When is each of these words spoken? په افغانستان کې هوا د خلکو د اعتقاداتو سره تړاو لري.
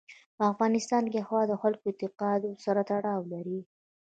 په 0.37 0.43
افغانستان 0.51 1.03
کې 1.11 1.21
هوا 1.27 1.41
د 1.47 1.53
خلکو 1.61 1.85
د 1.85 1.89
اعتقاداتو 1.97 2.63
سره 2.65 2.81
تړاو 2.91 3.21
لري. 3.33 3.59